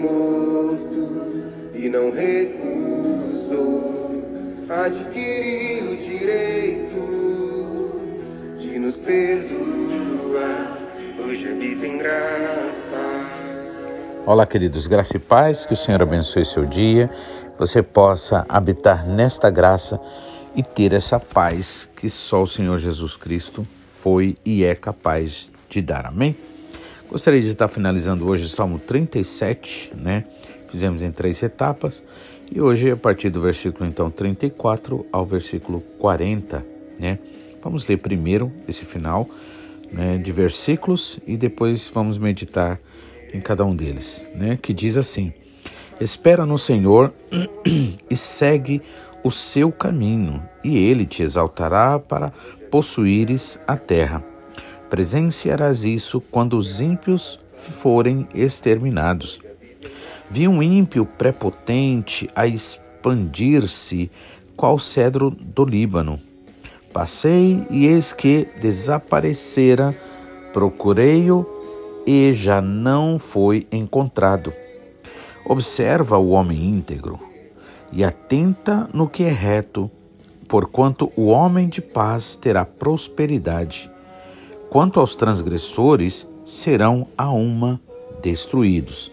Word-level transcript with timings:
morto 0.00 1.42
e 1.74 1.88
não 1.88 2.10
recusou 2.10 3.60
adquirir 4.68 5.92
o 5.92 5.96
direito 5.96 7.00
de 8.56 8.78
nos 8.78 8.96
perdoar. 8.96 10.78
Hoje 11.22 11.52
habita 11.52 11.86
em 11.86 11.98
graça. 11.98 12.98
Olá, 14.24 14.46
queridos, 14.46 14.86
graça 14.86 15.16
e 15.16 15.20
paz, 15.20 15.66
que 15.66 15.74
o 15.74 15.76
Senhor 15.76 16.00
abençoe 16.00 16.44
seu 16.44 16.64
dia, 16.64 17.10
você 17.58 17.82
possa 17.82 18.46
habitar 18.48 19.06
nesta 19.06 19.50
graça 19.50 20.00
e 20.54 20.62
ter 20.62 20.92
essa 20.92 21.20
paz 21.20 21.90
que 21.96 22.08
só 22.08 22.42
o 22.42 22.46
Senhor 22.46 22.78
Jesus 22.78 23.16
Cristo 23.16 23.66
foi 23.94 24.36
e 24.44 24.64
é 24.64 24.74
capaz 24.74 25.50
de 25.68 25.82
dar. 25.82 26.06
Amém? 26.06 26.36
Gostaria 27.10 27.40
de 27.40 27.48
estar 27.48 27.66
finalizando 27.66 28.24
hoje 28.28 28.44
o 28.44 28.48
Salmo 28.48 28.78
37, 28.78 29.94
né? 29.96 30.24
Fizemos 30.68 31.02
em 31.02 31.10
três 31.10 31.42
etapas 31.42 32.04
e 32.48 32.60
hoje 32.60 32.88
a 32.88 32.96
partir 32.96 33.30
do 33.30 33.40
versículo 33.40 33.84
então 33.84 34.08
34 34.12 35.04
ao 35.10 35.26
versículo 35.26 35.80
40, 35.98 36.64
né? 37.00 37.18
Vamos 37.60 37.84
ler 37.84 37.96
primeiro 37.96 38.52
esse 38.68 38.84
final 38.84 39.28
né, 39.90 40.18
de 40.18 40.30
versículos 40.30 41.18
e 41.26 41.36
depois 41.36 41.90
vamos 41.92 42.16
meditar 42.16 42.78
em 43.34 43.40
cada 43.40 43.64
um 43.64 43.74
deles, 43.74 44.24
né? 44.32 44.56
Que 44.62 44.72
diz 44.72 44.96
assim: 44.96 45.32
Espera 46.00 46.46
no 46.46 46.56
Senhor 46.56 47.12
e 48.08 48.16
segue 48.16 48.80
o 49.24 49.32
seu 49.32 49.72
caminho, 49.72 50.40
e 50.62 50.78
ele 50.78 51.04
te 51.04 51.24
exaltará 51.24 51.98
para 51.98 52.32
possuíres 52.70 53.60
a 53.66 53.76
terra. 53.76 54.29
Presenciarás 54.90 55.84
isso 55.84 56.20
quando 56.20 56.58
os 56.58 56.80
ímpios 56.80 57.38
forem 57.54 58.26
exterminados. 58.34 59.40
Vi 60.28 60.48
um 60.48 60.60
ímpio 60.60 61.06
prepotente 61.06 62.28
a 62.34 62.46
expandir-se, 62.46 64.10
qual 64.56 64.78
cedro 64.80 65.30
do 65.30 65.64
Líbano. 65.64 66.18
Passei 66.92 67.64
e 67.70 67.86
eis 67.86 68.12
que 68.12 68.48
desaparecera, 68.60 69.96
procurei-o 70.52 71.46
e 72.04 72.34
já 72.34 72.60
não 72.60 73.16
foi 73.16 73.68
encontrado. 73.70 74.52
Observa 75.44 76.18
o 76.18 76.30
homem 76.30 76.68
íntegro 76.68 77.18
e 77.92 78.02
atenta 78.02 78.88
no 78.92 79.08
que 79.08 79.22
é 79.22 79.30
reto, 79.30 79.88
porquanto 80.48 81.12
o 81.16 81.26
homem 81.26 81.68
de 81.68 81.80
paz 81.80 82.34
terá 82.34 82.64
prosperidade. 82.64 83.90
Quanto 84.70 85.00
aos 85.00 85.16
transgressores, 85.16 86.28
serão 86.44 87.08
a 87.18 87.28
uma 87.28 87.80
destruídos. 88.22 89.10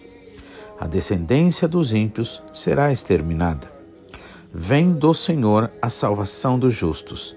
A 0.78 0.86
descendência 0.86 1.66
dos 1.66 1.92
ímpios 1.92 2.40
será 2.54 2.92
exterminada. 2.92 3.68
Vem 4.54 4.92
do 4.92 5.12
Senhor 5.12 5.68
a 5.82 5.90
salvação 5.90 6.60
dos 6.60 6.72
justos. 6.72 7.34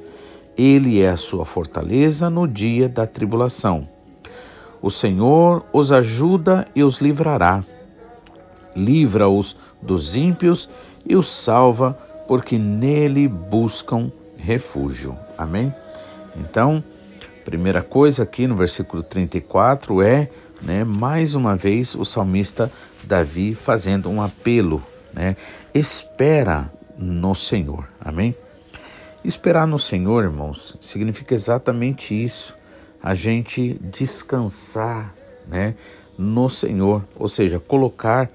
Ele 0.56 1.02
é 1.02 1.10
a 1.10 1.18
sua 1.18 1.46
fortaleza 1.46 2.30
no 2.30 2.48
dia 2.48 2.88
da 2.88 3.08
tribulação. 3.08 3.90
O 4.84 4.92
Senhor 4.92 5.66
os 5.74 5.92
ajuda 5.92 6.68
e 6.76 6.84
os 6.84 7.02
livrará. 7.02 7.66
Livra-os 8.76 9.58
dos 9.82 10.16
ímpios 10.16 10.70
e 11.04 11.16
os 11.16 11.28
salva, 11.28 11.98
porque 12.28 12.60
nele 12.60 13.28
buscam 13.28 14.12
refúgio. 14.38 15.18
Amém? 15.36 15.74
Então, 16.36 16.84
primeira 17.44 17.82
coisa 17.82 18.24
aqui 18.24 18.48
no 18.48 18.56
versículo 18.56 19.04
34 19.04 20.02
é, 20.02 20.30
né, 20.62 20.84
mais 20.84 21.36
uma 21.36 21.56
vez, 21.56 21.96
o 21.96 22.06
salmista 22.06 22.72
Davi 23.04 23.56
fazendo 23.56 24.10
um 24.10 24.22
apelo, 24.22 24.84
né? 25.14 25.36
Espera 25.74 26.72
no 26.98 27.34
Senhor. 27.34 27.88
Amém? 28.00 28.36
Esperar 29.24 29.68
no 29.68 29.78
Senhor, 29.78 30.24
irmãos, 30.24 30.76
significa 30.80 31.34
exatamente 31.34 32.14
isso 32.14 32.58
a 33.02 33.14
gente 33.14 33.80
descansar 33.82 35.14
né, 35.48 35.76
no 36.18 36.50
Senhor, 36.50 37.04
ou 37.16 37.28
seja, 37.28 37.60
colocar 37.60 38.30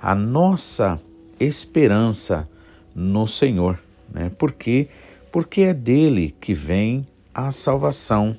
a 0.00 0.14
nossa 0.14 1.00
esperança 1.38 2.48
no 2.94 3.26
Senhor. 3.26 3.78
Né? 4.12 4.30
Por 4.36 4.52
quê? 4.52 4.88
Porque 5.30 5.62
é 5.62 5.74
dele 5.74 6.34
que 6.40 6.54
vem 6.54 7.06
a 7.34 7.50
salvação. 7.50 8.36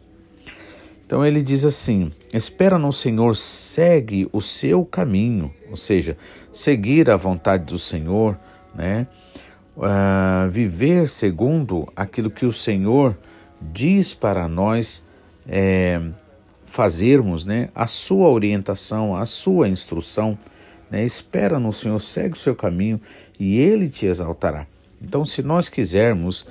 Então 1.11 1.25
ele 1.25 1.43
diz 1.43 1.65
assim: 1.65 2.09
espera 2.33 2.79
no 2.79 2.93
Senhor, 2.93 3.35
segue 3.35 4.29
o 4.31 4.39
seu 4.39 4.85
caminho, 4.85 5.53
ou 5.69 5.75
seja, 5.75 6.15
seguir 6.53 7.09
a 7.09 7.17
vontade 7.17 7.65
do 7.65 7.77
Senhor, 7.77 8.39
né? 8.73 9.05
Uh, 9.75 10.49
viver 10.49 11.09
segundo 11.09 11.85
aquilo 11.97 12.31
que 12.31 12.45
o 12.45 12.53
Senhor 12.53 13.17
diz 13.61 14.13
para 14.13 14.47
nós 14.47 15.03
é, 15.45 15.99
fazermos 16.65 17.43
né, 17.43 17.67
a 17.75 17.87
sua 17.87 18.29
orientação, 18.29 19.13
a 19.13 19.25
sua 19.25 19.67
instrução. 19.67 20.39
Né, 20.89 21.03
espera 21.03 21.59
no 21.59 21.73
Senhor, 21.73 21.99
segue 21.99 22.35
o 22.35 22.39
seu 22.39 22.55
caminho 22.55 23.01
e 23.37 23.59
Ele 23.59 23.89
te 23.89 24.05
exaltará. 24.05 24.65
Então, 25.01 25.25
se 25.25 25.41
nós 25.41 25.67
quisermos 25.67 26.45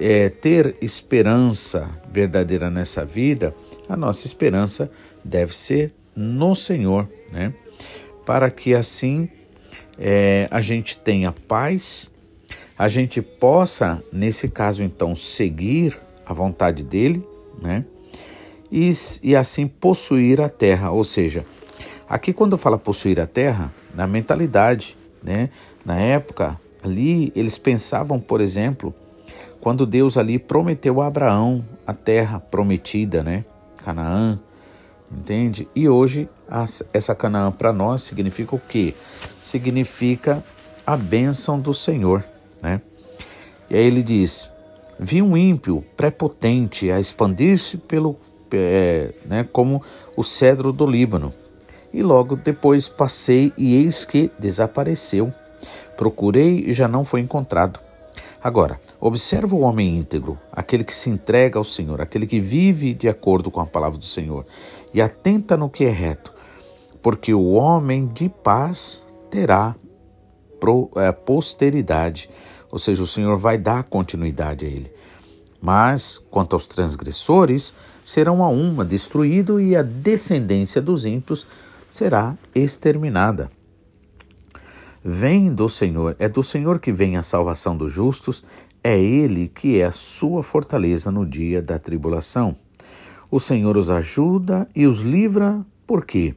é, 0.00 0.28
ter 0.28 0.74
esperança 0.80 1.88
verdadeira 2.12 2.68
nessa 2.68 3.04
vida, 3.04 3.54
a 3.88 3.96
nossa 3.96 4.26
esperança 4.26 4.90
deve 5.24 5.56
ser 5.56 5.94
no 6.14 6.54
Senhor, 6.54 7.08
né? 7.30 7.52
Para 8.24 8.50
que 8.50 8.74
assim 8.74 9.28
é, 9.98 10.48
a 10.50 10.60
gente 10.60 10.96
tenha 10.96 11.32
paz, 11.32 12.12
a 12.78 12.88
gente 12.88 13.20
possa, 13.20 14.02
nesse 14.12 14.48
caso 14.48 14.82
então, 14.82 15.14
seguir 15.14 16.00
a 16.24 16.32
vontade 16.32 16.84
dele, 16.84 17.26
né? 17.60 17.84
e, 18.72 18.90
e 19.22 19.36
assim 19.36 19.68
possuir 19.68 20.40
a 20.40 20.48
terra. 20.48 20.90
Ou 20.90 21.04
seja, 21.04 21.44
aqui 22.08 22.32
quando 22.32 22.56
fala 22.56 22.78
possuir 22.78 23.20
a 23.20 23.26
terra, 23.26 23.70
na 23.94 24.06
mentalidade, 24.06 24.96
né? 25.22 25.50
Na 25.84 25.98
época 25.98 26.58
ali 26.82 27.30
eles 27.36 27.58
pensavam, 27.58 28.18
por 28.18 28.40
exemplo, 28.40 28.94
quando 29.60 29.84
Deus 29.84 30.16
ali 30.16 30.38
prometeu 30.38 31.02
a 31.02 31.06
Abraão 31.06 31.64
a 31.86 31.92
terra 31.92 32.40
prometida, 32.40 33.22
né? 33.22 33.44
Canaã, 33.84 34.38
entende? 35.10 35.68
E 35.74 35.88
hoje 35.88 36.28
essa 36.92 37.14
Canaã 37.14 37.50
para 37.50 37.72
nós 37.72 38.02
significa 38.02 38.54
o 38.54 38.60
quê? 38.60 38.94
Significa 39.42 40.42
a 40.86 40.96
bênção 40.96 41.58
do 41.60 41.74
Senhor, 41.74 42.24
né? 42.60 42.80
E 43.68 43.76
aí 43.76 43.84
ele 43.84 44.02
diz: 44.02 44.50
Vi 44.98 45.20
um 45.20 45.36
ímpio 45.36 45.84
prepotente 45.96 46.90
a 46.90 47.00
expandir-se 47.00 47.76
pelo 47.76 48.16
é, 48.52 49.12
né, 49.24 49.48
como 49.50 49.82
o 50.16 50.22
cedro 50.22 50.72
do 50.72 50.86
Líbano. 50.86 51.32
E 51.92 52.02
logo 52.02 52.36
depois 52.36 52.88
passei 52.88 53.52
e 53.56 53.74
eis 53.74 54.04
que 54.04 54.30
desapareceu. 54.38 55.32
Procurei 55.96 56.64
e 56.66 56.72
já 56.72 56.88
não 56.88 57.04
foi 57.04 57.20
encontrado. 57.20 57.80
Agora, 58.42 58.80
observa 59.00 59.54
o 59.54 59.60
homem 59.60 59.98
íntegro, 59.98 60.36
aquele 60.50 60.82
que 60.82 60.94
se 60.94 61.08
entrega 61.08 61.58
ao 61.58 61.64
Senhor, 61.64 62.00
aquele 62.00 62.26
que 62.26 62.40
vive 62.40 62.92
de 62.92 63.08
acordo 63.08 63.52
com 63.52 63.60
a 63.60 63.66
palavra 63.66 63.96
do 63.96 64.04
Senhor 64.04 64.44
e 64.92 65.00
atenta 65.00 65.56
no 65.56 65.70
que 65.70 65.84
é 65.84 65.90
reto, 65.90 66.34
porque 67.00 67.32
o 67.32 67.52
homem 67.52 68.08
de 68.08 68.28
paz 68.28 69.06
terá 69.30 69.76
é, 70.96 71.12
posteridade, 71.12 72.28
ou 72.68 72.80
seja, 72.80 73.02
o 73.04 73.06
Senhor 73.06 73.38
vai 73.38 73.56
dar 73.56 73.84
continuidade 73.84 74.64
a 74.64 74.68
ele. 74.68 74.92
Mas, 75.60 76.18
quanto 76.28 76.54
aos 76.54 76.66
transgressores, 76.66 77.76
serão 78.04 78.42
a 78.42 78.48
uma 78.48 78.84
destruído 78.84 79.60
e 79.60 79.76
a 79.76 79.82
descendência 79.82 80.82
dos 80.82 81.06
ímpios 81.06 81.46
será 81.88 82.36
exterminada. 82.52 83.50
Vem 85.04 85.52
do 85.52 85.68
Senhor, 85.68 86.14
é 86.18 86.28
do 86.28 86.42
Senhor 86.42 86.78
que 86.78 86.92
vem 86.92 87.16
a 87.16 87.22
salvação 87.22 87.76
dos 87.76 87.92
justos, 87.92 88.44
é 88.84 88.98
Ele 88.98 89.50
que 89.52 89.80
é 89.80 89.84
a 89.84 89.92
sua 89.92 90.42
fortaleza 90.42 91.10
no 91.10 91.26
dia 91.26 91.60
da 91.60 91.78
tribulação. 91.78 92.56
O 93.30 93.40
Senhor 93.40 93.76
os 93.76 93.90
ajuda 93.90 94.68
e 94.74 94.86
os 94.86 95.00
livra, 95.00 95.64
por 95.86 96.04
quê? 96.04 96.34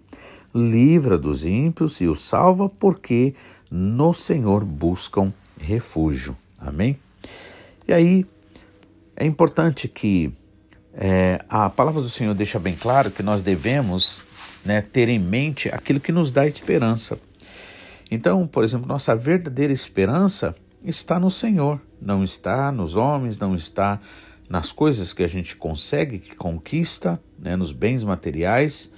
Livra 0.53 1.17
dos 1.17 1.45
ímpios 1.45 2.01
e 2.01 2.07
os 2.07 2.21
salva, 2.21 2.67
porque 2.67 3.35
no 3.69 4.13
Senhor 4.13 4.63
buscam 4.63 5.31
refúgio. 5.59 6.35
Amém? 6.57 6.97
E 7.87 7.93
aí, 7.93 8.25
é 9.15 9.25
importante 9.25 9.87
que 9.87 10.33
é, 10.93 11.43
a 11.49 11.69
palavra 11.69 12.01
do 12.01 12.09
Senhor 12.09 12.33
deixa 12.33 12.57
bem 12.57 12.75
claro 12.75 13.11
que 13.11 13.21
nós 13.21 13.43
devemos 13.43 14.21
né, 14.63 14.81
ter 14.81 15.09
em 15.09 15.19
mente 15.19 15.69
aquilo 15.69 15.99
que 15.99 16.11
nos 16.11 16.31
dá 16.31 16.47
esperança. 16.47 17.19
Então, 18.09 18.47
por 18.47 18.63
exemplo, 18.63 18.87
nossa 18.87 19.15
verdadeira 19.15 19.73
esperança 19.73 20.55
está 20.83 21.19
no 21.19 21.29
Senhor, 21.29 21.81
não 22.01 22.23
está 22.23 22.71
nos 22.71 22.95
homens, 22.95 23.37
não 23.37 23.55
está 23.55 23.99
nas 24.47 24.71
coisas 24.71 25.11
que 25.13 25.23
a 25.23 25.27
gente 25.27 25.55
consegue, 25.55 26.19
que 26.19 26.35
conquista, 26.35 27.21
né, 27.37 27.55
nos 27.55 27.71
bens 27.71 28.03
materiais, 28.03 28.91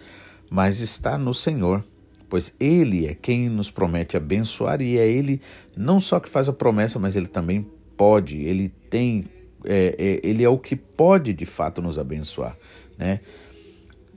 mas 0.50 0.80
está 0.81 1.18
no 1.18 1.33
Senhor. 1.33 1.83
pois 2.30 2.54
Ele 2.59 3.07
é 3.07 3.13
quem 3.13 3.48
nos 3.48 3.71
promete 3.71 4.18
abençoar 4.18 4.81
e 4.81 4.98
é 4.98 5.07
Ele 5.07 5.42
não 5.75 6.00
só 6.00 6.19
que 6.19 6.27
faz 6.27 6.50
a 6.50 6.54
promessa, 6.54 7.00
mas 7.00 7.15
Ele 7.15 7.27
também 7.27 7.65
pode, 7.95 8.38
Ele 8.38 8.69
tem, 8.89 9.25
é, 9.63 9.95
é, 9.98 10.27
Ele 10.27 10.44
é 10.44 10.50
o 10.50 10.57
que 10.57 10.75
pode 10.75 11.33
de 11.33 11.45
fato 11.45 11.81
nos 11.81 11.98
abençoar, 11.98 12.57
né? 12.98 13.21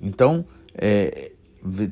Então, 0.02 0.44
é, 0.74 1.32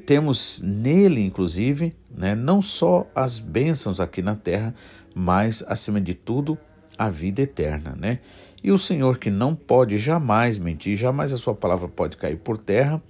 temos 0.07 0.61
nele, 0.63 1.21
inclusive, 1.21 1.95
né, 2.11 2.35
não 2.35 2.63
só 2.63 3.07
as 3.15 3.39
bênçãos 3.39 4.01
aqui 4.01 4.23
na 4.23 4.35
terra, 4.35 4.75
mas, 5.15 5.65
acima 5.67 6.01
de 6.01 6.15
tudo, 6.15 6.57
a 6.97 7.11
vida 7.11 7.43
eterna, 7.43 7.97
né? 7.99 8.21
E 8.63 8.73
o 8.73 8.79
Senhor, 8.79 9.19
que 9.19 9.31
não 9.31 9.55
pode 9.55 9.99
jamais 9.99 10.59
mentir, 10.59 10.97
jamais 10.97 11.33
a 11.33 11.37
sua 11.37 11.55
palavra 11.55 11.89
pode 11.89 12.17
cair 12.17 12.37
por 12.37 12.59
terra, 12.59 13.01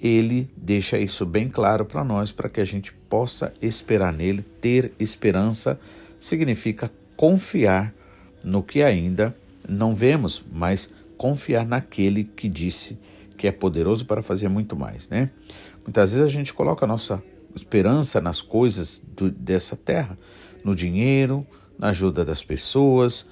ele 0.00 0.50
deixa 0.56 0.98
isso 0.98 1.24
bem 1.24 1.48
claro 1.48 1.84
para 1.84 2.04
nós, 2.04 2.32
para 2.32 2.48
que 2.48 2.60
a 2.60 2.64
gente 2.64 2.92
possa 2.92 3.52
esperar 3.62 4.12
nele. 4.12 4.42
Ter 4.42 4.92
esperança 4.98 5.78
significa 6.18 6.90
confiar 7.16 7.94
no 8.42 8.62
que 8.62 8.82
ainda 8.82 9.34
não 9.66 9.94
vemos, 9.94 10.44
mas 10.52 10.90
confiar 11.16 11.64
naquele 11.64 12.24
que 12.24 12.48
disse 12.48 12.98
que 13.38 13.46
é 13.46 13.52
poderoso 13.52 14.04
para 14.04 14.22
fazer 14.22 14.48
muito 14.48 14.76
mais, 14.76 15.08
né? 15.08 15.30
Muitas 15.84 16.12
vezes 16.12 16.26
a 16.26 16.30
gente 16.30 16.52
coloca 16.52 16.84
a 16.84 16.88
nossa 16.88 17.22
esperança 17.54 18.20
nas 18.20 18.40
coisas 18.40 19.02
do, 19.06 19.30
dessa 19.30 19.76
terra, 19.76 20.18
no 20.64 20.74
dinheiro, 20.74 21.46
na 21.78 21.88
ajuda 21.88 22.24
das 22.24 22.42
pessoas, 22.42 23.26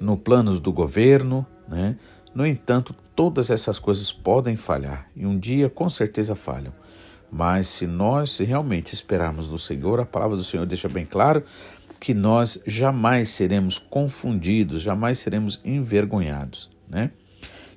no 0.00 0.16
planos 0.16 0.60
do 0.60 0.72
governo, 0.72 1.46
né? 1.68 1.96
No 2.34 2.46
entanto, 2.46 2.94
todas 3.14 3.50
essas 3.50 3.78
coisas 3.78 4.12
podem 4.12 4.56
falhar 4.56 5.10
e 5.16 5.26
um 5.26 5.38
dia 5.38 5.68
com 5.68 5.90
certeza 5.90 6.36
falham. 6.36 6.72
Mas 7.30 7.68
se 7.68 7.86
nós 7.86 8.38
realmente 8.38 8.94
esperarmos 8.94 9.48
no 9.48 9.58
Senhor, 9.58 10.00
a 10.00 10.06
palavra 10.06 10.36
do 10.36 10.44
Senhor 10.44 10.64
deixa 10.64 10.88
bem 10.88 11.04
claro 11.04 11.44
que 11.98 12.14
nós 12.14 12.60
jamais 12.66 13.30
seremos 13.30 13.78
confundidos, 13.78 14.80
jamais 14.80 15.18
seremos 15.18 15.60
envergonhados, 15.64 16.70
né? 16.88 17.10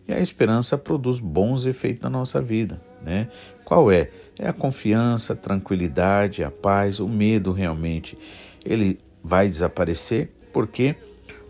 E 0.08 0.14
a 0.14 0.20
esperança 0.20 0.78
produz 0.78 1.20
bons 1.20 1.66
efeitos 1.66 2.04
na 2.04 2.10
nossa 2.10 2.42
vida, 2.42 2.82
né? 3.04 3.30
Qual 3.64 3.92
é? 3.92 4.10
É 4.38 4.48
a 4.48 4.54
confiança, 4.54 5.34
a 5.34 5.36
tranquilidade, 5.36 6.44
a 6.44 6.52
paz, 6.52 7.00
o 7.00 7.08
medo 7.08 7.52
realmente. 7.52 8.18
Ele 8.66 9.00
vai 9.24 9.48
desaparecer, 9.48 10.30
por 10.52 10.68
quê? 10.68 10.96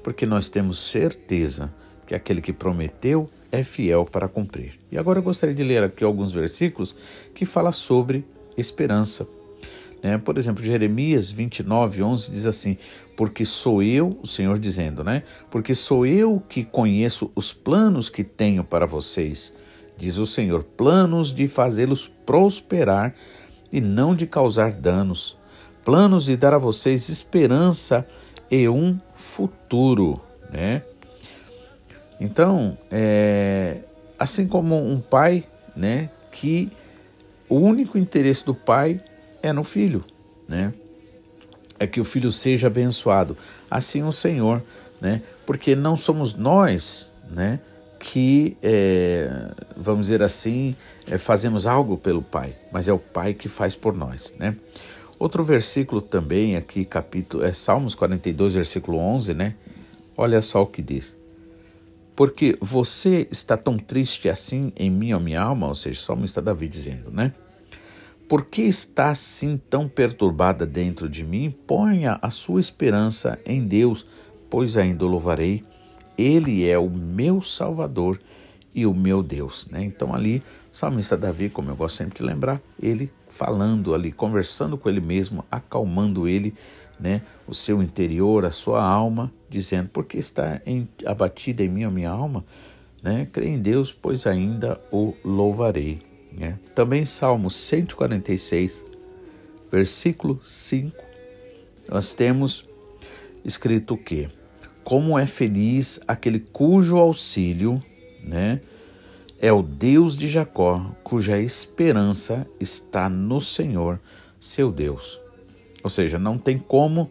Porque 0.03 0.25
nós 0.25 0.49
temos 0.49 0.79
certeza 0.79 1.73
que 2.05 2.13
aquele 2.13 2.41
que 2.41 2.53
prometeu 2.53 3.29
é 3.51 3.63
fiel 3.63 4.05
para 4.05 4.27
cumprir. 4.27 4.79
E 4.91 4.97
agora 4.97 5.19
eu 5.19 5.23
gostaria 5.23 5.55
de 5.55 5.63
ler 5.63 5.83
aqui 5.83 6.03
alguns 6.03 6.33
versículos 6.33 6.95
que 7.33 7.45
falam 7.45 7.71
sobre 7.71 8.25
esperança. 8.57 9.27
Né? 10.03 10.17
Por 10.17 10.37
exemplo, 10.37 10.63
Jeremias 10.63 11.31
29, 11.31 12.03
11 12.03 12.29
diz 12.29 12.45
assim: 12.45 12.77
Porque 13.15 13.45
sou 13.45 13.81
eu, 13.81 14.19
o 14.21 14.27
Senhor 14.27 14.59
dizendo, 14.59 15.03
né? 15.03 15.23
Porque 15.49 15.73
sou 15.73 16.05
eu 16.05 16.43
que 16.49 16.65
conheço 16.65 17.31
os 17.33 17.53
planos 17.53 18.09
que 18.09 18.23
tenho 18.23 18.63
para 18.63 18.85
vocês, 18.85 19.53
diz 20.03 20.17
o 20.17 20.25
Senhor, 20.25 20.63
planos 20.63 21.33
de 21.33 21.47
fazê-los 21.47 22.09
prosperar 22.25 23.15
e 23.71 23.79
não 23.79 24.13
de 24.13 24.27
causar 24.27 24.73
danos, 24.73 25.37
planos 25.85 26.25
de 26.25 26.35
dar 26.35 26.53
a 26.53 26.57
vocês 26.57 27.07
esperança 27.07 28.05
e 28.51 28.67
um 28.67 28.99
futuro, 29.15 30.21
né? 30.51 30.83
Então, 32.19 32.77
é, 32.91 33.79
assim 34.19 34.45
como 34.45 34.75
um 34.77 34.99
pai, 34.99 35.45
né, 35.75 36.09
que 36.31 36.69
o 37.47 37.55
único 37.55 37.97
interesse 37.97 38.45
do 38.45 38.53
pai 38.53 39.01
é 39.41 39.53
no 39.53 39.63
filho, 39.63 40.03
né? 40.47 40.73
É 41.79 41.87
que 41.87 41.99
o 41.99 42.03
filho 42.03 42.31
seja 42.31 42.67
abençoado. 42.67 43.37
Assim 43.71 44.03
o 44.03 44.11
Senhor, 44.11 44.61
né? 44.99 45.21
Porque 45.45 45.75
não 45.75 45.95
somos 45.95 46.33
nós, 46.33 47.11
né? 47.29 47.59
Que, 48.05 48.57
é, 48.61 49.29
vamos 49.77 50.07
dizer 50.07 50.21
assim, 50.21 50.75
é, 51.07 51.17
fazemos 51.17 51.65
algo 51.65 51.97
pelo 51.97 52.21
Pai, 52.21 52.53
mas 52.69 52.89
é 52.89 52.93
o 52.93 52.99
Pai 52.99 53.33
que 53.33 53.47
faz 53.47 53.77
por 53.77 53.93
nós, 53.95 54.35
né? 54.37 54.57
Outro 55.17 55.41
versículo 55.41 56.01
também 56.01 56.57
aqui, 56.57 56.83
capítulo, 56.83 57.45
é 57.45 57.53
Salmos 57.53 57.95
42, 57.95 58.55
versículo 58.55 58.97
11, 58.97 59.33
né? 59.33 59.55
Olha 60.17 60.41
só 60.41 60.63
o 60.63 60.67
que 60.67 60.81
diz. 60.81 61.15
Porque 62.13 62.57
você 62.59 63.25
está 63.31 63.55
tão 63.55 63.77
triste 63.77 64.27
assim 64.27 64.73
em 64.75 64.89
mim, 64.89 65.13
ó 65.13 65.19
minha 65.19 65.41
alma, 65.41 65.69
ou 65.69 65.75
seja, 65.75 66.01
Salmista 66.01 66.41
Davi 66.41 66.67
dizendo, 66.67 67.09
né? 67.09 67.33
Por 68.27 68.45
que 68.45 68.63
está 68.63 69.11
assim 69.11 69.57
tão 69.69 69.87
perturbada 69.87 70.65
dentro 70.65 71.07
de 71.07 71.23
mim? 71.23 71.55
Ponha 71.65 72.19
a 72.21 72.29
sua 72.29 72.59
esperança 72.59 73.39
em 73.45 73.65
Deus, 73.65 74.05
pois 74.49 74.75
ainda 74.75 75.05
o 75.05 75.07
louvarei. 75.07 75.63
Ele 76.17 76.67
é 76.67 76.77
o 76.77 76.89
meu 76.89 77.41
Salvador 77.41 78.19
e 78.73 78.85
o 78.85 78.93
meu 78.93 79.21
Deus. 79.21 79.67
Né? 79.69 79.83
Então, 79.83 80.13
ali, 80.13 80.43
o 80.71 80.75
salmista 80.75 81.15
Davi, 81.15 81.49
como 81.49 81.69
eu 81.69 81.75
gosto 81.75 81.97
sempre 81.97 82.17
de 82.17 82.23
lembrar, 82.23 82.61
ele 82.81 83.11
falando 83.29 83.93
ali, 83.93 84.11
conversando 84.11 84.77
com 84.77 84.89
ele 84.89 85.01
mesmo, 85.01 85.45
acalmando 85.51 86.27
ele, 86.27 86.53
né? 86.99 87.21
o 87.47 87.53
seu 87.53 87.81
interior, 87.81 88.45
a 88.45 88.51
sua 88.51 88.83
alma, 88.83 89.31
dizendo: 89.49 89.89
Por 89.89 90.05
que 90.05 90.17
está 90.17 90.61
em, 90.65 90.87
abatida 91.05 91.63
em 91.63 91.69
mim 91.69 91.83
a 91.83 91.91
minha 91.91 92.09
alma? 92.09 92.43
Né? 93.01 93.27
Creio 93.31 93.53
em 93.53 93.61
Deus, 93.61 93.91
pois 93.91 94.25
ainda 94.25 94.81
o 94.91 95.13
louvarei. 95.23 96.01
Né? 96.31 96.57
Também 96.73 97.05
Salmo 97.05 97.49
146, 97.49 98.85
versículo 99.71 100.39
5, 100.43 100.95
nós 101.89 102.13
temos 102.13 102.67
escrito 103.43 103.95
o 103.95 103.97
quê? 103.97 104.29
Como 104.83 105.17
é 105.17 105.25
feliz 105.25 105.99
aquele 106.07 106.39
cujo 106.39 106.97
auxílio 106.97 107.81
né, 108.23 108.61
é 109.39 109.51
o 109.51 109.61
Deus 109.61 110.17
de 110.17 110.27
Jacó, 110.27 110.95
cuja 111.03 111.39
esperança 111.39 112.47
está 112.59 113.09
no 113.09 113.41
Senhor, 113.41 113.99
seu 114.39 114.71
Deus. 114.71 115.19
Ou 115.83 115.89
seja, 115.89 116.17
não 116.17 116.37
tem 116.37 116.57
como 116.57 117.09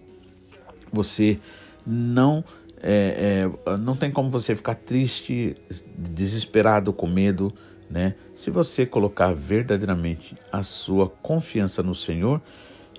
você 0.92 1.38
não 1.86 2.44
é, 2.82 3.46
é, 3.66 3.76
não 3.76 3.94
tem 3.94 4.10
como 4.10 4.28
você 4.28 4.56
ficar 4.56 4.74
triste, 4.74 5.56
desesperado, 5.96 6.92
com 6.92 7.06
medo, 7.06 7.52
né? 7.88 8.16
Se 8.34 8.50
você 8.50 8.84
colocar 8.84 9.32
verdadeiramente 9.32 10.36
a 10.50 10.64
sua 10.64 11.08
confiança 11.08 11.80
no 11.82 11.94
Senhor 11.94 12.42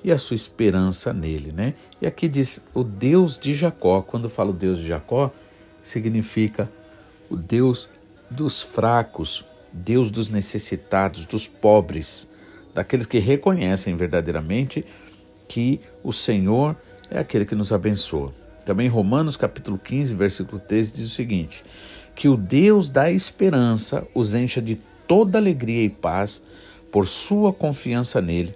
e 0.03 0.11
a 0.11 0.17
sua 0.17 0.35
esperança 0.35 1.13
nele, 1.13 1.51
né? 1.51 1.73
E 2.01 2.05
aqui 2.05 2.27
diz 2.27 2.61
o 2.73 2.83
Deus 2.83 3.37
de 3.37 3.53
Jacó. 3.53 4.01
Quando 4.01 4.29
falo 4.29 4.51
Deus 4.51 4.79
de 4.79 4.87
Jacó, 4.87 5.31
significa 5.81 6.69
o 7.29 7.37
Deus 7.37 7.89
dos 8.29 8.61
fracos, 8.61 9.45
Deus 9.71 10.11
dos 10.11 10.29
necessitados, 10.29 11.25
dos 11.25 11.47
pobres, 11.47 12.29
daqueles 12.73 13.05
que 13.05 13.19
reconhecem 13.19 13.95
verdadeiramente 13.95 14.85
que 15.47 15.79
o 16.03 16.11
Senhor 16.11 16.75
é 17.09 17.19
aquele 17.19 17.45
que 17.45 17.55
nos 17.55 17.71
abençoa. 17.71 18.33
Também 18.65 18.87
Romanos 18.87 19.37
capítulo 19.37 19.77
15, 19.77 20.15
versículo 20.15 20.59
13 20.59 20.93
diz 20.93 21.05
o 21.05 21.09
seguinte: 21.09 21.63
que 22.15 22.27
o 22.27 22.37
Deus 22.37 22.89
da 22.89 23.11
esperança 23.11 24.07
os 24.13 24.33
encha 24.33 24.61
de 24.61 24.79
toda 25.07 25.37
alegria 25.37 25.83
e 25.83 25.89
paz 25.89 26.43
por 26.91 27.07
sua 27.07 27.51
confiança 27.51 28.21
nele, 28.21 28.55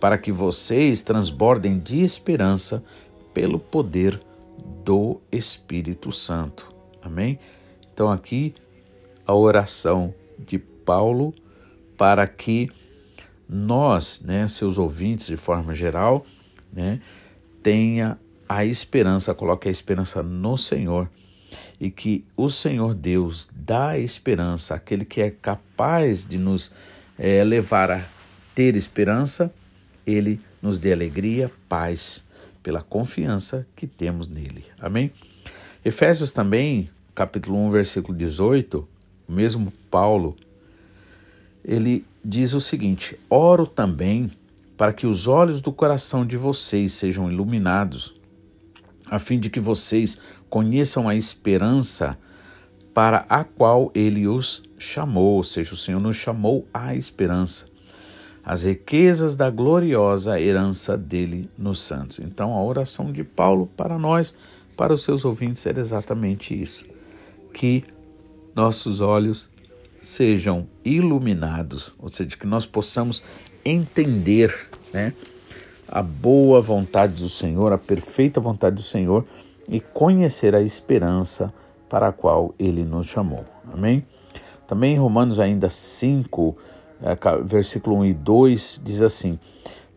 para 0.00 0.16
que 0.16 0.32
vocês 0.32 1.02
transbordem 1.02 1.78
de 1.78 2.00
esperança 2.00 2.82
pelo 3.34 3.60
poder 3.60 4.20
do 4.84 5.20
Espírito 5.30 6.10
Santo. 6.10 6.72
Amém? 7.02 7.38
Então, 7.92 8.10
aqui 8.10 8.54
a 9.26 9.34
oração 9.34 10.14
de 10.38 10.58
Paulo 10.58 11.34
para 11.96 12.26
que 12.26 12.70
nós, 13.48 14.22
né, 14.22 14.48
seus 14.48 14.78
ouvintes 14.78 15.26
de 15.26 15.36
forma 15.36 15.74
geral, 15.74 16.24
né, 16.72 17.00
tenha 17.62 18.18
a 18.48 18.64
esperança, 18.64 19.34
coloque 19.34 19.68
a 19.68 19.70
esperança 19.70 20.22
no 20.22 20.56
Senhor 20.56 21.08
e 21.78 21.90
que 21.90 22.24
o 22.36 22.48
Senhor 22.48 22.94
Deus 22.94 23.48
dá 23.52 23.98
esperança 23.98 24.74
àquele 24.74 25.04
que 25.04 25.20
é 25.20 25.30
capaz 25.30 26.24
de 26.24 26.38
nos 26.38 26.72
é, 27.18 27.44
levar 27.44 27.90
a 27.90 28.04
ter 28.54 28.76
esperança, 28.76 29.52
ele 30.10 30.40
nos 30.60 30.78
dê 30.78 30.92
alegria, 30.92 31.50
paz, 31.68 32.24
pela 32.62 32.82
confiança 32.82 33.66
que 33.74 33.86
temos 33.86 34.26
nele. 34.26 34.64
Amém? 34.78 35.10
Efésios 35.84 36.30
também, 36.30 36.90
capítulo 37.14 37.56
1, 37.66 37.70
versículo 37.70 38.16
18, 38.16 38.86
o 39.28 39.32
mesmo 39.32 39.72
Paulo, 39.90 40.36
ele 41.64 42.04
diz 42.24 42.52
o 42.52 42.60
seguinte: 42.60 43.18
Oro 43.28 43.66
também 43.66 44.30
para 44.76 44.92
que 44.92 45.06
os 45.06 45.26
olhos 45.26 45.60
do 45.60 45.72
coração 45.72 46.26
de 46.26 46.36
vocês 46.36 46.92
sejam 46.92 47.30
iluminados, 47.30 48.14
a 49.10 49.18
fim 49.18 49.38
de 49.38 49.50
que 49.50 49.60
vocês 49.60 50.18
conheçam 50.48 51.08
a 51.08 51.14
esperança 51.14 52.18
para 52.92 53.24
a 53.28 53.44
qual 53.44 53.90
ele 53.94 54.26
os 54.26 54.62
chamou, 54.78 55.36
ou 55.36 55.42
seja, 55.42 55.74
o 55.74 55.76
Senhor 55.76 56.00
nos 56.00 56.16
chamou 56.16 56.66
à 56.72 56.94
esperança, 56.94 57.66
as 58.44 58.62
riquezas 58.62 59.34
da 59.36 59.50
gloriosa 59.50 60.40
herança 60.40 60.96
dele 60.96 61.48
nos 61.56 61.80
santos. 61.80 62.18
Então, 62.18 62.54
a 62.54 62.62
oração 62.62 63.12
de 63.12 63.22
Paulo 63.22 63.68
para 63.76 63.98
nós, 63.98 64.34
para 64.76 64.94
os 64.94 65.02
seus 65.02 65.24
ouvintes, 65.24 65.66
era 65.66 65.78
exatamente 65.78 66.60
isso: 66.60 66.86
que 67.52 67.84
nossos 68.54 69.00
olhos 69.00 69.48
sejam 70.00 70.66
iluminados, 70.84 71.92
ou 71.98 72.08
seja, 72.08 72.36
que 72.36 72.46
nós 72.46 72.64
possamos 72.64 73.22
entender, 73.64 74.54
né, 74.92 75.12
a 75.86 76.02
boa 76.02 76.60
vontade 76.60 77.14
do 77.22 77.28
Senhor, 77.28 77.72
a 77.72 77.78
perfeita 77.78 78.40
vontade 78.40 78.76
do 78.76 78.82
Senhor 78.82 79.26
e 79.68 79.80
conhecer 79.80 80.54
a 80.54 80.62
esperança 80.62 81.52
para 81.88 82.08
a 82.08 82.12
qual 82.12 82.54
ele 82.58 82.84
nos 82.84 83.06
chamou. 83.06 83.44
Amém? 83.72 84.06
Também 84.66 84.94
em 84.94 84.98
Romanos 84.98 85.40
ainda 85.40 85.68
5, 85.68 86.56
é, 86.56 86.56
versículo 87.44 87.96
1 87.98 88.04
e 88.06 88.14
2 88.14 88.80
diz 88.84 89.00
assim: 89.02 89.38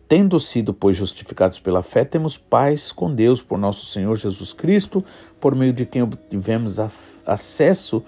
Tendo 0.07 0.39
sido, 0.39 0.73
pois, 0.73 0.95
justificados 0.95 1.59
pela 1.59 1.81
fé, 1.81 2.05
temos 2.05 2.37
paz 2.37 2.91
com 2.91 3.13
Deus 3.13 3.41
por 3.41 3.57
nosso 3.57 3.85
Senhor 3.87 4.15
Jesus 4.15 4.53
Cristo, 4.53 5.03
por 5.39 5.55
meio 5.55 5.73
de 5.73 5.85
quem 5.85 6.01
obtivemos 6.01 6.77
acesso 7.25 8.03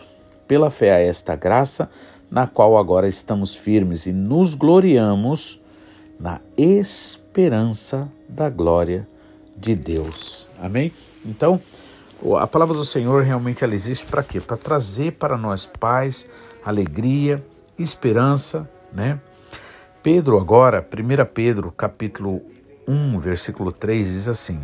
pela 0.47 0.69
fé 0.69 0.91
a 0.91 0.99
esta 0.99 1.35
graça, 1.35 1.89
na 2.29 2.45
qual 2.47 2.77
agora 2.77 3.07
estamos 3.07 3.55
firmes 3.55 4.05
e 4.05 4.11
nos 4.11 4.53
gloriamos 4.53 5.59
na 6.19 6.39
esperança 6.57 8.07
da 8.27 8.49
glória 8.49 9.07
de 9.57 9.75
Deus. 9.75 10.49
Amém? 10.61 10.91
Então, 11.25 11.59
a 12.37 12.47
palavra 12.47 12.75
do 12.75 12.85
Senhor 12.85 13.23
realmente 13.23 13.63
ela 13.63 13.73
existe 13.73 14.05
para 14.05 14.23
quê? 14.23 14.39
Para 14.39 14.57
trazer 14.57 15.13
para 15.13 15.37
nós 15.37 15.65
paz, 15.65 16.27
alegria, 16.63 17.43
esperança, 17.77 18.69
né? 18.95 19.19
Pedro 20.01 20.39
agora, 20.39 20.81
1 20.81 21.25
Pedro, 21.33 21.71
capítulo 21.71 22.41
1, 22.87 23.19
versículo 23.19 23.71
3 23.71 24.07
diz 24.07 24.27
assim: 24.27 24.61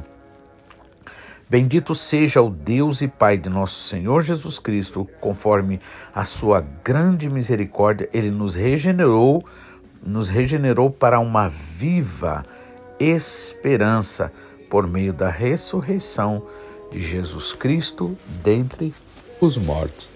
Bendito 1.50 1.94
seja 1.94 2.42
o 2.42 2.50
Deus 2.50 3.02
e 3.02 3.08
Pai 3.08 3.38
de 3.38 3.50
nosso 3.50 3.82
Senhor 3.82 4.22
Jesus 4.22 4.58
Cristo, 4.58 5.08
conforme 5.20 5.82
a 6.14 6.24
sua 6.24 6.62
grande 6.84 7.30
misericórdia, 7.30 8.10
ele 8.14 8.32
nos 8.32 8.56
regenerou, 8.56 9.44
nos 10.02 10.30
regenerou 10.30 10.90
para 10.90 11.20
uma 11.20 11.50
viva 11.50 12.46
esperança 13.00 14.32
por 14.70 14.88
meio 14.88 15.12
da 15.12 15.30
ressurreição 15.30 16.46
de 16.92 17.02
Jesus 17.02 17.52
Cristo 17.52 18.16
dentre 18.44 18.94
os 19.42 19.58
mortos. 19.58 20.08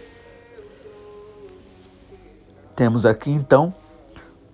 Temos 2.75 3.05
aqui 3.05 3.31
então 3.31 3.74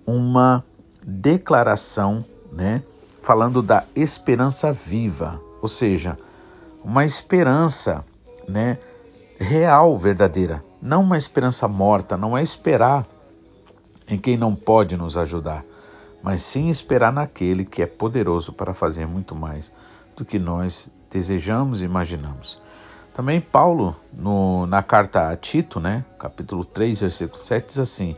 uma 0.06 0.64
declaração, 1.04 2.24
né, 2.50 2.82
falando 3.22 3.62
da 3.62 3.84
esperança 3.94 4.72
viva, 4.72 5.40
ou 5.60 5.68
seja, 5.68 6.16
uma 6.84 7.04
esperança, 7.04 8.04
né, 8.48 8.78
real, 9.38 9.96
verdadeira, 9.96 10.64
não 10.80 11.02
uma 11.02 11.16
esperança 11.16 11.68
morta, 11.68 12.16
não 12.16 12.36
é 12.36 12.42
esperar 12.42 13.06
em 14.08 14.18
quem 14.18 14.36
não 14.36 14.54
pode 14.54 14.96
nos 14.96 15.16
ajudar, 15.16 15.64
mas 16.22 16.42
sim 16.42 16.68
esperar 16.68 17.12
naquele 17.12 17.64
que 17.64 17.82
é 17.82 17.86
poderoso 17.86 18.52
para 18.52 18.74
fazer 18.74 19.06
muito 19.06 19.34
mais 19.34 19.72
do 20.16 20.24
que 20.24 20.38
nós 20.38 20.90
desejamos 21.10 21.82
e 21.82 21.84
imaginamos. 21.84 22.60
Também 23.14 23.40
Paulo, 23.40 23.94
no, 24.12 24.66
na 24.66 24.82
carta 24.82 25.28
a 25.28 25.36
Tito, 25.36 25.78
né, 25.78 26.04
capítulo 26.18 26.64
3, 26.64 27.00
versículo 27.00 27.38
7, 27.38 27.66
diz 27.66 27.78
assim: 27.78 28.16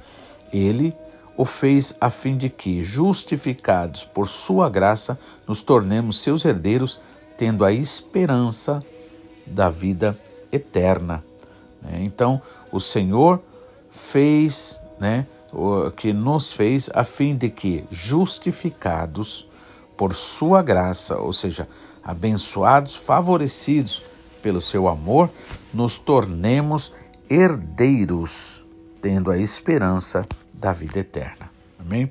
Ele 0.52 0.96
o 1.36 1.44
fez 1.44 1.94
a 2.00 2.10
fim 2.10 2.36
de 2.36 2.48
que, 2.48 2.82
justificados 2.82 4.04
por 4.04 4.28
sua 4.28 4.68
graça, 4.68 5.18
nos 5.46 5.62
tornemos 5.62 6.20
seus 6.20 6.44
herdeiros 6.44 7.00
tendo 7.36 7.64
a 7.64 7.72
esperança 7.72 8.80
da 9.46 9.68
vida 9.68 10.18
eterna. 10.52 11.24
Né? 11.82 12.02
Então, 12.02 12.40
o 12.70 12.78
Senhor 12.78 13.42
fez, 13.90 14.80
né, 14.98 15.26
o 15.52 15.90
que 15.90 16.12
nos 16.12 16.52
fez 16.52 16.88
a 16.94 17.04
fim 17.04 17.36
de 17.36 17.48
que, 17.48 17.84
justificados 17.90 19.48
por 19.96 20.14
sua 20.14 20.62
graça, 20.62 21.18
ou 21.18 21.32
seja, 21.32 21.68
abençoados, 22.02 22.96
favorecidos 22.96 24.02
pelo 24.42 24.60
seu 24.60 24.88
amor, 24.88 25.30
nos 25.72 25.98
tornemos 25.98 26.92
herdeiros, 27.28 28.64
tendo 29.00 29.30
a 29.30 29.38
esperança 29.38 30.26
da 30.64 30.73
vida 30.73 31.00
eterna. 31.00 31.50
Amém? 31.78 32.11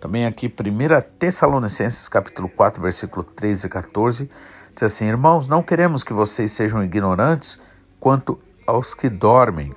Também 0.00 0.24
aqui, 0.24 0.46
1 0.46 1.18
Tessalonicenses 1.18 2.08
capítulo 2.08 2.48
4, 2.48 2.80
versículo 2.80 3.24
13 3.24 3.66
e 3.66 3.68
14, 3.68 4.30
diz 4.72 4.82
assim, 4.84 5.06
Irmãos, 5.06 5.48
não 5.48 5.64
queremos 5.64 6.04
que 6.04 6.12
vocês 6.12 6.52
sejam 6.52 6.84
ignorantes 6.84 7.58
quanto 7.98 8.38
aos 8.64 8.94
que 8.94 9.08
dormem, 9.08 9.74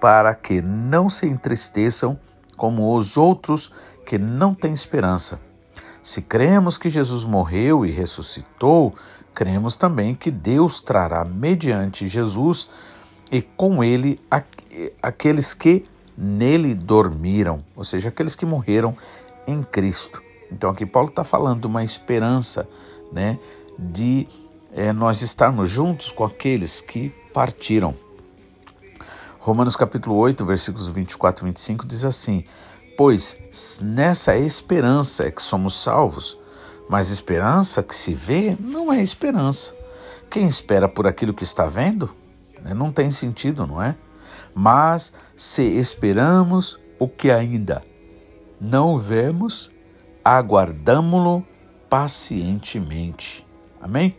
para 0.00 0.34
que 0.34 0.62
não 0.62 1.10
se 1.10 1.26
entristeçam 1.26 2.18
como 2.56 2.96
os 2.96 3.18
outros 3.18 3.70
que 4.06 4.16
não 4.16 4.54
têm 4.54 4.72
esperança. 4.72 5.38
Se 6.02 6.22
cremos 6.22 6.78
que 6.78 6.88
Jesus 6.88 7.22
morreu 7.22 7.84
e 7.84 7.90
ressuscitou, 7.90 8.94
cremos 9.34 9.76
também 9.76 10.14
que 10.14 10.30
Deus 10.30 10.80
trará 10.80 11.22
mediante 11.22 12.08
Jesus 12.08 12.66
e 13.30 13.42
com 13.42 13.84
ele 13.84 14.18
aqueles 15.02 15.52
que 15.52 15.84
nele 16.16 16.74
dormiram, 16.74 17.64
ou 17.74 17.84
seja, 17.84 18.08
aqueles 18.08 18.34
que 18.34 18.44
morreram 18.44 18.96
em 19.46 19.62
Cristo. 19.62 20.22
Então 20.50 20.70
aqui 20.70 20.84
Paulo 20.84 21.08
está 21.08 21.24
falando 21.24 21.60
de 21.60 21.66
uma 21.66 21.84
esperança, 21.84 22.68
né, 23.12 23.38
de 23.78 24.26
é, 24.72 24.92
nós 24.92 25.22
estarmos 25.22 25.68
juntos 25.68 26.12
com 26.12 26.24
aqueles 26.24 26.80
que 26.80 27.10
partiram. 27.32 27.94
Romanos 29.38 29.74
capítulo 29.74 30.16
8, 30.16 30.44
versículos 30.44 30.88
24 30.88 31.44
e 31.44 31.48
25 31.48 31.86
diz 31.86 32.04
assim: 32.04 32.44
Pois 32.96 33.38
nessa 33.80 34.36
esperança 34.36 35.26
é 35.26 35.30
que 35.30 35.42
somos 35.42 35.80
salvos, 35.80 36.38
mas 36.88 37.10
esperança 37.10 37.82
que 37.82 37.96
se 37.96 38.12
vê 38.12 38.56
não 38.60 38.92
é 38.92 39.02
esperança. 39.02 39.74
Quem 40.30 40.46
espera 40.46 40.88
por 40.88 41.06
aquilo 41.06 41.34
que 41.34 41.42
está 41.42 41.66
vendo, 41.66 42.10
né, 42.62 42.74
não 42.74 42.92
tem 42.92 43.10
sentido, 43.10 43.66
não 43.66 43.82
é? 43.82 43.96
Mas 44.54 45.12
se 45.36 45.62
esperamos 45.62 46.78
o 46.98 47.08
que 47.08 47.30
ainda 47.30 47.82
não 48.60 48.98
vemos, 48.98 49.70
aguardamo-lo 50.24 51.46
pacientemente. 51.88 53.46
Amém? 53.80 54.14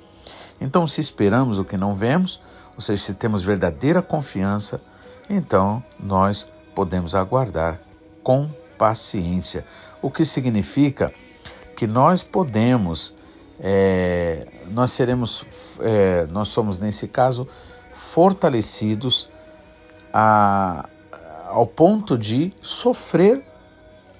Então, 0.60 0.86
se 0.88 1.00
esperamos 1.00 1.60
o 1.60 1.66
que 1.66 1.78
não 1.78 1.96
vemos, 1.96 2.42
ou 2.76 2.82
seja, 2.82 3.04
se 3.04 3.14
temos 3.14 3.44
verdadeira 3.44 4.02
confiança, 4.02 4.82
então 5.30 5.84
nós 6.00 6.48
podemos 6.74 7.16
aguardar 7.16 7.80
com 8.24 8.50
paciência. 8.78 9.66
O 10.02 10.10
que 10.10 10.26
significa 10.26 11.14
que 11.76 11.86
nós 11.88 12.24
podemos, 12.24 13.16
é, 13.60 14.48
nós 14.72 14.92
seremos, 14.92 15.46
é, 15.80 16.28
nós 16.32 16.50
somos 16.50 16.80
nesse 16.80 17.08
caso 17.08 17.48
fortalecidos 17.94 19.30
a, 20.14 20.88
ao 21.48 21.66
ponto 21.66 22.18
de 22.18 22.54
sofrer 22.62 23.44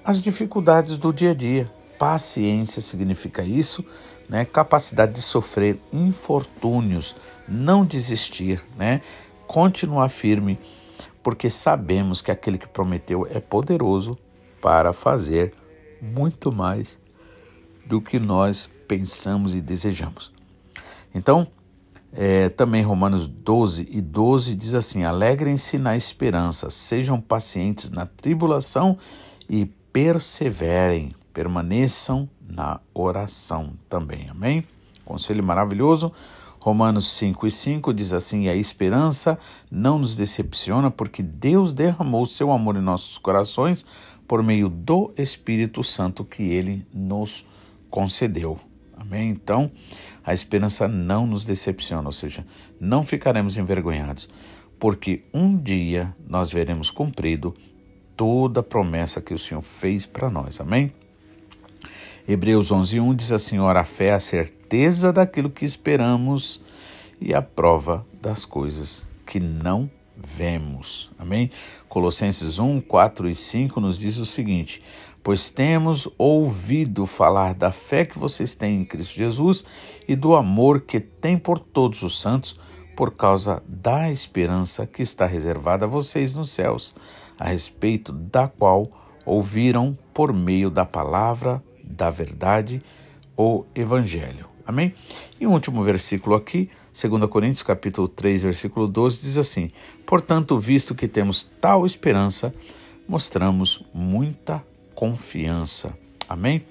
as 0.04 0.20
dificuldades 0.20 0.98
do 0.98 1.12
dia 1.12 1.30
a 1.30 1.34
dia. 1.34 1.70
Paciência 1.98 2.82
significa 2.82 3.42
isso, 3.42 3.84
né? 4.28 4.44
Capacidade 4.44 5.12
de 5.12 5.22
sofrer 5.22 5.80
infortúnios, 5.92 7.14
não 7.48 7.84
desistir, 7.84 8.64
né? 8.76 9.00
Continuar 9.46 10.08
firme, 10.08 10.58
porque 11.22 11.48
sabemos 11.48 12.20
que 12.20 12.30
aquele 12.30 12.58
que 12.58 12.66
prometeu 12.66 13.26
é 13.30 13.38
poderoso 13.38 14.18
para 14.60 14.92
fazer 14.92 15.52
muito 16.00 16.50
mais 16.50 16.98
do 17.86 18.00
que 18.00 18.18
nós 18.18 18.68
pensamos 18.88 19.54
e 19.54 19.60
desejamos. 19.60 20.32
Então, 21.14 21.46
é, 22.12 22.50
também 22.50 22.82
Romanos 22.82 23.26
12 23.26 23.88
e 23.90 24.00
12 24.00 24.54
diz 24.54 24.74
assim: 24.74 25.04
Alegrem-se 25.04 25.78
na 25.78 25.96
esperança, 25.96 26.68
sejam 26.68 27.20
pacientes 27.20 27.90
na 27.90 28.04
tribulação 28.04 28.98
e 29.48 29.64
perseverem, 29.92 31.12
permaneçam 31.32 32.28
na 32.46 32.80
oração 32.92 33.72
também. 33.88 34.28
Amém? 34.28 34.64
Conselho 35.04 35.42
maravilhoso. 35.42 36.12
Romanos 36.58 37.10
5 37.12 37.46
e 37.46 37.50
5 37.50 37.94
diz 37.94 38.12
assim: 38.12 38.46
A 38.48 38.54
esperança 38.54 39.38
não 39.70 39.98
nos 39.98 40.14
decepciona, 40.14 40.90
porque 40.90 41.22
Deus 41.22 41.72
derramou 41.72 42.26
seu 42.26 42.52
amor 42.52 42.76
em 42.76 42.82
nossos 42.82 43.16
corações 43.16 43.86
por 44.28 44.42
meio 44.42 44.68
do 44.68 45.12
Espírito 45.16 45.82
Santo 45.82 46.24
que 46.24 46.42
ele 46.42 46.86
nos 46.94 47.46
concedeu. 47.90 48.60
Amém? 48.96 49.30
Então, 49.30 49.70
a 50.24 50.32
esperança 50.32 50.86
não 50.86 51.26
nos 51.26 51.44
decepciona, 51.44 52.08
ou 52.08 52.12
seja, 52.12 52.46
não 52.80 53.04
ficaremos 53.04 53.56
envergonhados, 53.56 54.28
porque 54.78 55.22
um 55.32 55.56
dia 55.56 56.14
nós 56.26 56.52
veremos 56.52 56.90
cumprido 56.90 57.54
toda 58.16 58.60
a 58.60 58.62
promessa 58.62 59.20
que 59.20 59.34
o 59.34 59.38
Senhor 59.38 59.62
fez 59.62 60.06
para 60.06 60.30
nós. 60.30 60.60
Amém? 60.60 60.92
Hebreus 62.26 62.70
11:1 62.70 63.16
diz 63.16 63.32
assim: 63.32 63.58
Ora, 63.58 63.80
a 63.80 63.84
fé 63.84 64.06
é 64.06 64.12
a 64.12 64.20
certeza 64.20 65.12
daquilo 65.12 65.50
que 65.50 65.64
esperamos 65.64 66.62
e 67.20 67.34
a 67.34 67.42
prova 67.42 68.06
das 68.20 68.44
coisas 68.44 69.06
que 69.26 69.40
não 69.40 69.90
vemos. 70.16 71.10
Amém? 71.18 71.50
Colossenses 71.88 72.58
1, 72.58 72.80
4 72.82 73.28
e 73.28 73.34
5 73.34 73.80
nos 73.80 73.98
diz 73.98 74.18
o 74.18 74.26
seguinte: 74.26 74.82
Pois 75.22 75.50
temos 75.50 76.08
ouvido 76.18 77.06
falar 77.06 77.54
da 77.54 77.70
fé 77.70 78.04
que 78.04 78.18
vocês 78.18 78.54
têm 78.56 78.80
em 78.80 78.84
Cristo 78.84 79.14
Jesus 79.14 79.64
e 80.08 80.16
do 80.16 80.34
amor 80.34 80.80
que 80.80 80.98
tem 80.98 81.38
por 81.38 81.60
todos 81.60 82.02
os 82.02 82.20
santos, 82.20 82.58
por 82.96 83.12
causa 83.12 83.62
da 83.66 84.10
esperança 84.10 84.86
que 84.86 85.00
está 85.00 85.24
reservada 85.24 85.84
a 85.84 85.88
vocês 85.88 86.34
nos 86.34 86.50
céus, 86.50 86.94
a 87.38 87.48
respeito 87.48 88.12
da 88.12 88.48
qual 88.48 88.90
ouviram 89.24 89.96
por 90.12 90.32
meio 90.32 90.68
da 90.68 90.84
palavra 90.84 91.62
da 91.84 92.10
verdade, 92.10 92.82
o 93.36 93.64
evangelho. 93.74 94.48
Amém? 94.66 94.94
E 95.40 95.46
um 95.46 95.52
último 95.52 95.82
versículo 95.82 96.34
aqui, 96.34 96.68
2 96.92 97.26
Coríntios 97.26 97.62
capítulo 97.62 98.08
3, 98.08 98.42
versículo 98.42 98.88
12, 98.88 99.20
diz 99.20 99.38
assim: 99.38 99.70
Portanto, 100.04 100.58
visto 100.58 100.94
que 100.94 101.08
temos 101.08 101.50
tal 101.60 101.86
esperança, 101.86 102.54
mostramos 103.08 103.84
muita 103.92 104.64
confiança. 105.02 105.98
Amém? 106.28 106.64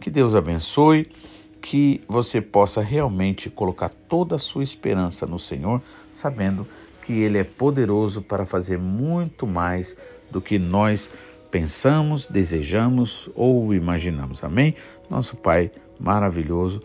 Que 0.00 0.08
Deus 0.08 0.34
abençoe, 0.34 1.12
que 1.60 2.00
você 2.08 2.40
possa 2.40 2.80
realmente 2.80 3.50
colocar 3.50 3.90
toda 3.90 4.36
a 4.36 4.38
sua 4.38 4.62
esperança 4.62 5.26
no 5.26 5.38
Senhor, 5.38 5.82
sabendo 6.10 6.66
que 7.04 7.12
Ele 7.12 7.36
é 7.36 7.44
poderoso 7.44 8.22
para 8.22 8.46
fazer 8.46 8.78
muito 8.78 9.46
mais 9.46 9.94
do 10.30 10.40
que 10.40 10.58
nós 10.58 11.10
pensamos, 11.50 12.26
desejamos 12.26 13.28
ou 13.34 13.74
imaginamos. 13.74 14.42
Amém? 14.42 14.74
Nosso 15.10 15.36
Pai 15.36 15.70
maravilhoso, 16.00 16.80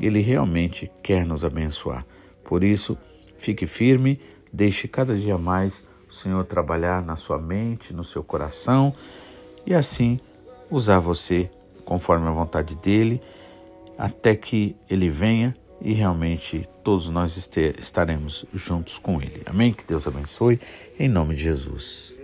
Ele 0.00 0.18
realmente 0.18 0.90
quer 1.04 1.24
nos 1.24 1.44
abençoar. 1.44 2.04
Por 2.42 2.64
isso, 2.64 2.98
fique 3.38 3.64
firme, 3.64 4.18
deixe 4.52 4.88
cada 4.88 5.16
dia 5.16 5.38
mais 5.38 5.86
o 6.10 6.12
Senhor 6.12 6.44
trabalhar 6.46 7.00
na 7.00 7.14
sua 7.14 7.38
mente, 7.38 7.94
no 7.94 8.02
seu 8.02 8.24
coração 8.24 8.92
e 9.64 9.72
assim 9.72 10.18
usar 10.72 10.98
você 10.98 11.50
conforme 11.84 12.26
a 12.26 12.32
vontade 12.32 12.74
dele, 12.76 13.20
até 13.98 14.34
que 14.34 14.74
ele 14.88 15.10
venha 15.10 15.54
e 15.80 15.92
realmente 15.92 16.66
todos 16.82 17.08
nós 17.08 17.36
estaremos 17.78 18.46
juntos 18.54 18.98
com 18.98 19.20
ele. 19.20 19.42
Amém? 19.46 19.72
Que 19.72 19.84
Deus 19.84 20.06
abençoe, 20.06 20.58
em 20.98 21.08
nome 21.08 21.34
de 21.34 21.42
Jesus. 21.42 22.14